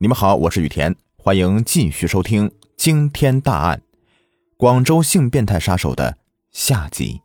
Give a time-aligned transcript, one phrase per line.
[0.00, 3.82] 你们好，我是雨田，欢迎继续收听惊天大案——
[4.56, 6.18] 广州性变态杀手的
[6.52, 7.20] 下集。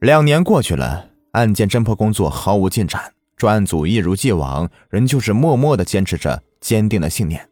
[0.00, 7.48] 两年过去了，案件侦破工作毫无进展，专案组一如既往，仍旧是默默的坚持着坚定的信念：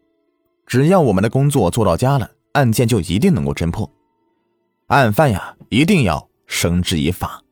[0.66, 3.88] 只要我们的工作做到家了，案件就一定能够侦破，
[4.88, 7.44] 案犯呀，一定要绳之以法。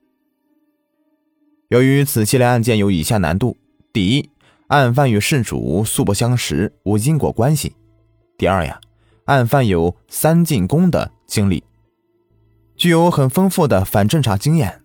[1.69, 3.57] 由于此系列案件有以下难度：
[3.93, 4.29] 第一，
[4.71, 7.75] 案犯与事主素不相识，无因果关系。
[8.39, 8.81] 第二呀，
[9.25, 11.65] 案犯有三进宫的经历，
[12.77, 14.83] 具有很丰富的反侦查经验。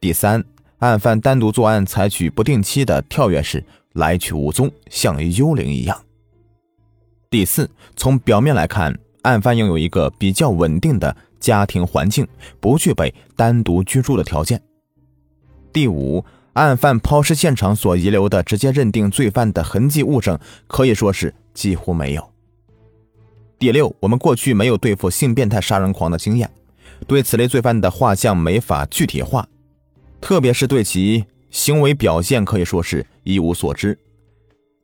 [0.00, 0.44] 第三，
[0.78, 6.00] 案犯单独作案，采取不定期的跳跃式，来去无踪，像幽灵一样。
[7.28, 12.24] 第四，从表面来看，案犯拥有一个比较稳定的家庭环境，
[12.60, 14.62] 不具备单独居住的条件。
[15.72, 16.24] 第五。
[16.58, 22.32] 案犯抛尸现场所遗留的直接认定罪犯的痕迹物证，可以说是几乎没有。
[23.58, 26.50] 第六，我们过去没有对付性变态杀人狂的经验，
[27.06, 29.48] 对此类罪犯的画像没法具体化，
[30.20, 33.98] 特别是对其行为表现可以说是一无所知。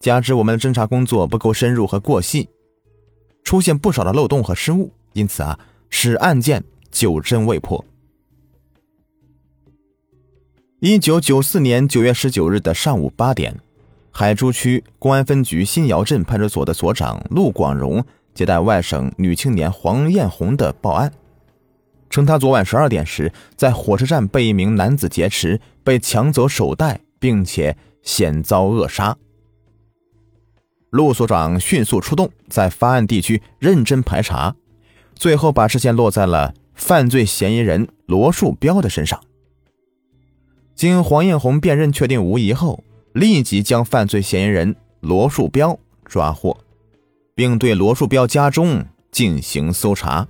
[0.01, 2.49] 加之我们的侦查工作不够深入和过细，
[3.45, 7.85] 出现不少的漏洞和失误，因此啊，使案件久侦未破。
[10.87, 13.59] 一九九四年九月十九日的上午八点，
[14.11, 18.05] 海珠区公安分局新窑镇派出所的所长陆广荣
[18.35, 21.11] 接待外省女青年黄艳红的报案，
[22.11, 29.17] 称她昨晚十二点时在火车站被一名男子劫持，被抢走手袋，并且险遭扼杀。
[30.91, 34.55] 陆所长迅速出动，在发案地区认真排查，
[35.15, 39.19] 最后把视线落在了犯罪嫌疑人罗树标的身上。
[40.75, 46.59] 经黄艳红辨认确定无疑后，立即将犯罪嫌疑人罗树标抓获，
[47.35, 50.27] 并对罗树标家中进行搜查。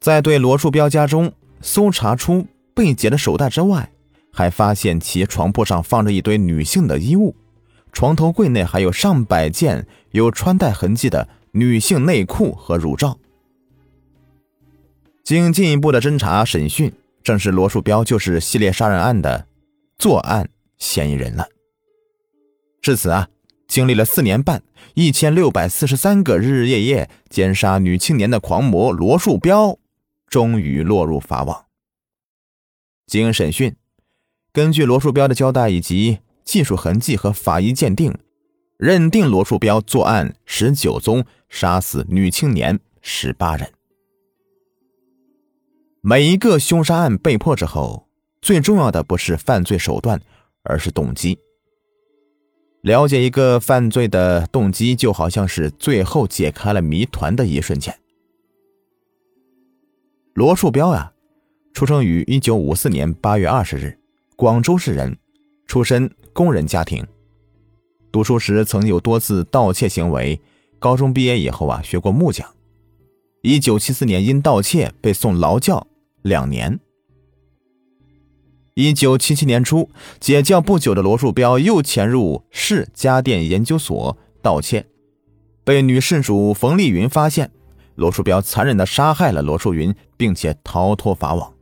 [0.00, 3.90] 在对罗树标家中搜查出被劫的手袋之外，
[4.32, 7.34] 还发现其床铺上放着一堆女性的衣物，
[7.92, 13.18] 床头柜内还有上百件有穿戴痕迹的女性内裤和乳罩。
[15.24, 16.92] 经进一步的侦查审讯。
[17.26, 19.48] 正是罗树标就是系列杀人案的
[19.98, 20.48] 作案
[20.78, 21.48] 嫌疑人了。
[22.80, 23.28] 至此啊，
[23.66, 24.62] 经历了四年半、
[24.94, 29.76] 一千六百四十三个日日夜夜奸杀女青年的狂魔罗树标，
[30.28, 31.64] 终于落入法网。
[33.08, 33.74] 经审讯，
[34.52, 38.16] 根据罗树标的交代以及技术痕迹和法医鉴定，
[38.76, 43.72] 认定罗树标作案十九宗，杀死女青年十八人。
[46.08, 48.06] 每一个凶杀案被破之后，
[48.40, 50.20] 最重要的不是犯罪手段，
[50.62, 51.36] 而是动机。
[52.82, 57.92] 了解一个犯罪的动机，就好像是最后解开了谜团的一瞬间。
[60.34, 61.12] 罗树标呀，
[61.72, 63.98] 出生于一九五四年八月二十日，
[64.36, 65.18] 广州市人，
[65.66, 67.04] 出身工人家庭。
[68.12, 70.40] 读书时曾有多次盗窃行为，
[70.78, 72.48] 高中毕业以后啊，学过木匠。
[73.42, 75.84] 一九七四年因盗窃被送劳教。
[76.26, 76.80] 两年。
[78.74, 79.88] 一九七七年初，
[80.20, 84.86] 解教不久的罗树标又潜入市家电研究所盗窃，
[85.64, 87.50] 被女事主冯丽云发现。
[87.94, 91.54] 罗树标残忍的杀害了罗树云，并且逃脱法网。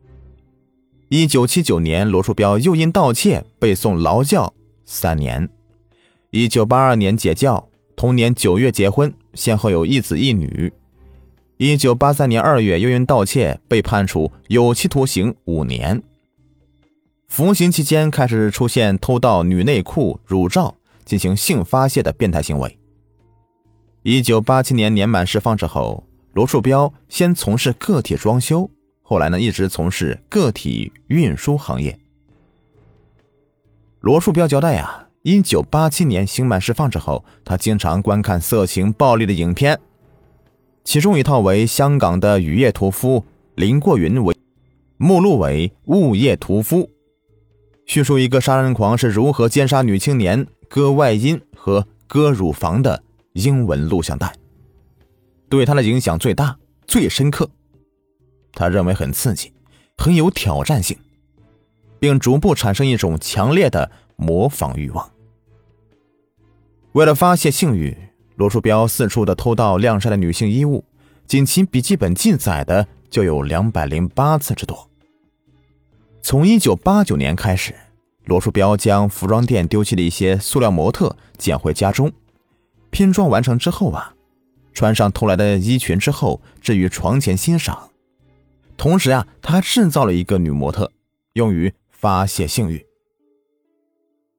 [1.08, 4.52] 一九七九年，罗树标又因盗窃被送劳教
[4.84, 5.48] 三年。
[6.30, 10.72] 一九八二年解教，同年九月结婚，先后有一子一女。
[11.56, 16.02] 一九八三年二月，又因盗窃被判处有期徒刑五年。
[17.28, 22.76] 服刑期间，开始出现偷盗女内裤、乳罩进行性发泄的变态行为。
[24.02, 28.68] 一九八七年年满释放之后，罗树标先从事个体装修，
[29.02, 31.96] 后来呢一直从事个体运输行业。
[34.00, 39.78] 罗树标交代呀，一九八七年刑满释放之后，他经常观看色情暴力的影片。
[40.84, 43.20] 其中一套为香港的《雨夜屠夫》，
[43.54, 44.36] 林过云为
[44.98, 46.82] 目录为《雾夜屠夫》，
[47.86, 53.02] 叙述一个杀人狂是如何奸杀女青年、割外阴和割乳房的
[53.32, 54.30] 英文录像带，
[55.48, 57.48] 对他的影响最大、最深刻。
[58.52, 59.52] 他认为很刺激，
[59.96, 60.96] 很有挑战性，
[61.98, 65.10] 并逐步产生一种强烈的模仿欲望。
[66.92, 67.96] 为了发泄性欲。
[68.36, 70.84] 罗树标四处的偷盗晾晒的女性衣物，
[71.26, 74.90] 仅其笔记本记载的就有两百零八次之多。
[76.20, 77.74] 从一九八九年开始，
[78.24, 82.10] 罗树标将服装店丢弃的一些塑料模特捡回家中，
[82.90, 84.14] 拼装完成之后啊，
[84.72, 87.90] 穿上偷来的衣裙之后置于床前欣赏。
[88.76, 90.90] 同时啊，他还制造了一个女模特，
[91.34, 92.84] 用于发泄性欲。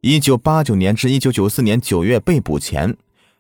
[0.02, 2.98] 一九八九年至一九九四年九月被捕前，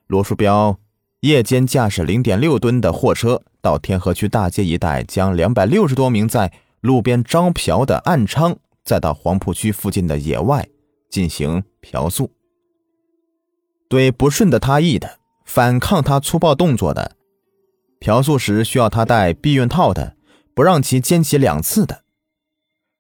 [0.08, 0.80] 罗树标
[1.22, 10.68] 夜间驾驶零点六吨的货车到天河区大街一带，将两百六十多名在路边招嫖的暗娼，再到黄浦区附近的野外
[11.10, 12.32] 进行嫖宿。
[13.90, 17.16] 对不顺的他意的、反抗他粗暴动作的、
[18.00, 20.16] 嫖宿时需要他戴避孕套的。
[20.54, 22.06] 不让其奸其两次的，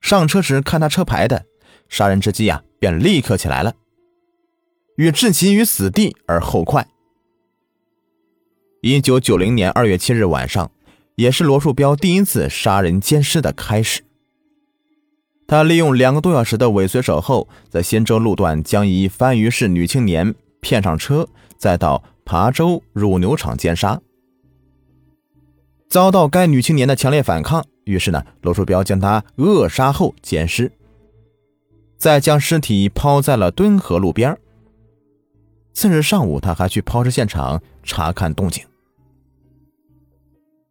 [0.01, 1.45] 上车时看他车牌的，
[1.87, 3.75] 杀人之机啊，便立刻起来了，
[4.97, 6.85] 与置其于死地而后快。
[8.87, 10.69] 一九九零年二月七日晚上，
[11.15, 14.03] 也是罗树标第一次杀人奸尸的开始。
[15.47, 21.27] 他利用两个多小时的尾随守候，在新州路段将一番禺市女青年骗上车，
[21.57, 23.99] 再到琶洲乳牛场奸杀。
[25.89, 30.71] 遭到该女青年的强烈反抗，于是呢，罗树标将她扼杀后奸尸，
[31.97, 34.37] 再将尸体抛在了敦河路边。
[35.73, 38.63] 次日上午，他还去抛尸现场查看动静。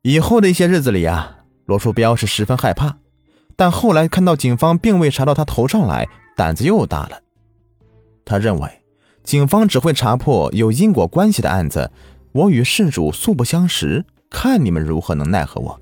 [0.06, 2.99] 以后的一些日子里啊，罗树标是十分害怕，
[3.56, 6.06] 但后来看到警方并未查到他头上来，
[6.37, 7.23] 胆子又大了。
[8.23, 8.85] 他认为，
[9.23, 11.91] 警方只会查破有因果关系的案子，
[12.33, 14.05] 我与事主素不相识。
[14.29, 15.81] 看你们如何能奈何我。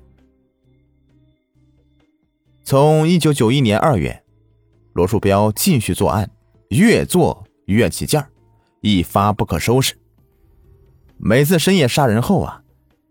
[2.63, 4.23] 从一九九一年二月，
[4.93, 6.31] 罗树标继续作案，
[6.69, 8.29] 越做越起劲儿，
[8.79, 9.95] 一发不可收拾。
[11.17, 12.62] 每次深夜杀人后啊，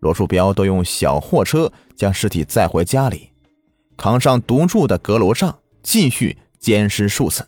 [0.03, 3.29] 罗树标都用小货车将尸体载回家里，
[3.95, 7.47] 扛上独住的阁楼上，继续奸尸数次。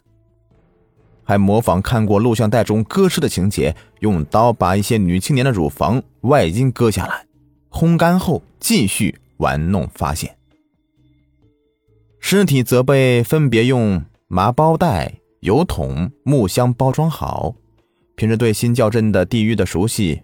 [1.25, 7.25] 还模仿看过录像带中割尸的情节，用刀把一些女青年的乳房外阴割下来。
[7.69, 10.37] 烘干后，继续玩弄发现
[12.21, 17.55] 尸体，则被分别用麻包袋、油桶、木箱包装好。
[18.15, 20.21] 凭着对新教镇的地域的熟悉，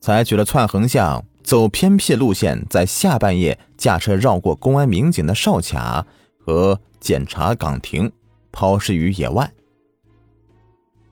[0.00, 6.06] 采取了窜横向、走偏僻路线，在下半夜驾车绕过公安民警的哨卡
[6.38, 8.10] 和检查岗亭，
[8.50, 9.52] 抛尸于野外。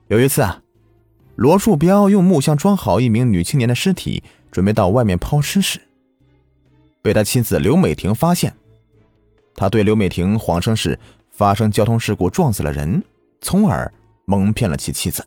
[0.07, 0.61] 有一次啊，
[1.35, 4.23] 罗树标用木箱装好一名女青年的尸体。
[4.51, 5.79] 准备到外面抛尸时，
[7.01, 8.53] 被他妻子刘美婷发现。
[9.55, 10.99] 他对刘美婷谎称是
[11.29, 13.01] 发生交通事故撞死了人，
[13.39, 13.89] 从而
[14.25, 15.25] 蒙骗了其妻子。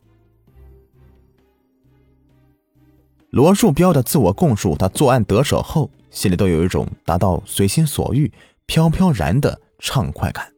[3.34, 8.32] 罗树标的自我供述，他作案得手后，心里都有一种达到随心所欲、
[8.64, 10.52] 飘飘然的畅快感，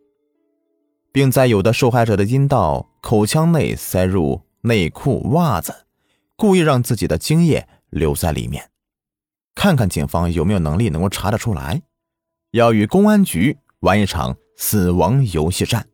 [1.11, 5.87] 并在有的受害者的阴道、口腔内塞入内裤、袜子，
[6.37, 7.67] 故意让自己的精液。
[7.89, 8.69] 留在里面，
[9.55, 11.81] 看看警方有没有能力能够查得出来。
[12.51, 15.89] 要与公安局玩一场死亡游戏战。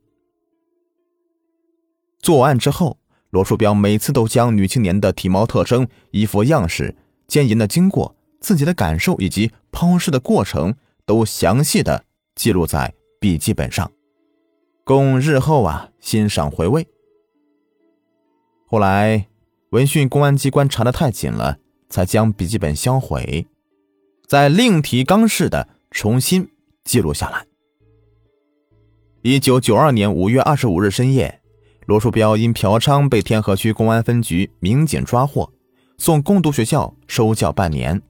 [2.19, 2.99] 作案之后，
[3.32, 6.94] 罗树标每次都将女青年的体貌特征、衣服样式、
[7.26, 10.75] 奸淫的经过、自己的感受以及抛尸的过程
[11.05, 12.05] 都详细的
[12.37, 13.90] 记录在笔记本上，
[14.84, 16.87] 供日后啊欣赏回味。
[18.67, 19.27] 后来，
[19.70, 21.58] 闻讯公安机关查得太紧了。
[21.93, 23.46] 才将笔记本销毁，
[24.27, 26.48] 再另提纲式的重新
[26.84, 27.44] 记录下来。
[29.20, 31.42] 一九九二年五月二十五日深夜，
[31.86, 35.51] 罗树标因嫖娼被天河区公安分局民警抓获，
[35.98, 38.01] 送工读学校收教半年。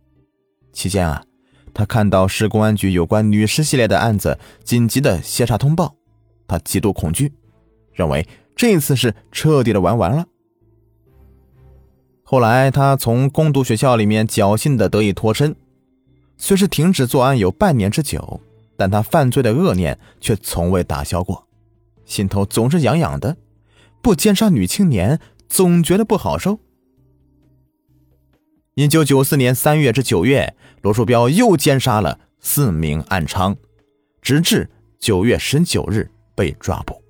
[0.73, 1.25] 期间啊，
[1.73, 5.95] 他看到市公安局有关女尸系列的案子紧急的协查通报，
[6.47, 7.33] 他极度恐惧，
[7.93, 10.27] 认为这次是彻底的玩完了。
[12.23, 15.57] 后来，他从工读学校里面侥幸的得以脱身，
[16.37, 18.41] 虽是停止作案有半年之久，
[18.77, 21.47] 但他犯罪的恶念却从未打消过，
[22.05, 23.37] 心头总是痒痒的，
[24.03, 25.19] 不奸杀女青年
[25.49, 26.59] 总觉得不好受。
[28.75, 33.57] 一九九四年三月至九月，罗树标又奸杀了四名暗娼，
[34.21, 34.69] 直至
[34.99, 37.01] 九月十九日被抓捕。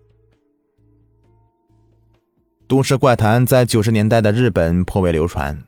[2.67, 5.63] 都市怪谈在九十年代的日本颇为流传，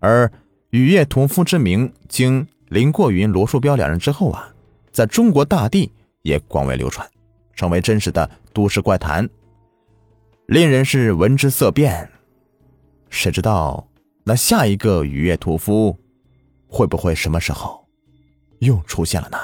[0.00, 0.30] 而
[0.70, 4.54] 雨夜屠夫之名经林过云、罗树标两人之后啊，
[4.90, 7.08] 在中国大地也广为流传，
[7.54, 9.28] 成为真实的都市怪谈，
[10.46, 12.08] 令人是闻之色变。
[13.10, 13.88] 谁知道
[14.24, 15.96] 那下一个雨夜屠夫
[16.68, 17.86] 会不会什么时候
[18.60, 19.38] 又出现了呢？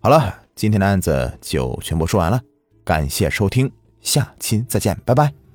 [0.00, 2.40] 好了，今天的案子就全部说完了，
[2.84, 3.70] 感谢收听。
[4.00, 5.45] 下期再见，拜拜。